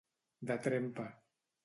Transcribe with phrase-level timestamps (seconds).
[0.51, 1.05] De trempa.